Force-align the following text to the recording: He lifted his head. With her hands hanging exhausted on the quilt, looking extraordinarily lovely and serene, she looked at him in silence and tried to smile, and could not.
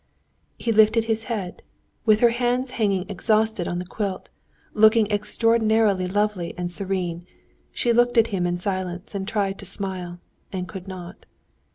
He 0.57 0.71
lifted 0.71 1.03
his 1.05 1.25
head. 1.25 1.61
With 2.07 2.21
her 2.21 2.31
hands 2.31 2.71
hanging 2.71 3.07
exhausted 3.07 3.67
on 3.67 3.77
the 3.77 3.85
quilt, 3.85 4.29
looking 4.73 5.05
extraordinarily 5.11 6.07
lovely 6.07 6.55
and 6.57 6.71
serene, 6.71 7.27
she 7.71 7.93
looked 7.93 8.17
at 8.17 8.25
him 8.33 8.47
in 8.47 8.57
silence 8.57 9.13
and 9.13 9.27
tried 9.27 9.59
to 9.59 9.65
smile, 9.67 10.19
and 10.51 10.67
could 10.67 10.87
not. 10.87 11.27